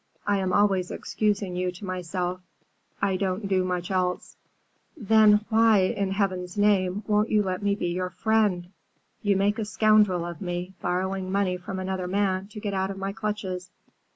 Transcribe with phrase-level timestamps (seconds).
[0.25, 2.41] I am always excusing you to myself.
[3.03, 4.35] I don't do much else."
[4.97, 8.69] "Then why, in Heaven's name, won't you let me be your friend?
[9.21, 12.97] You make a scoundrel of me, borrowing money from another man to get out of
[12.97, 13.69] my clutches."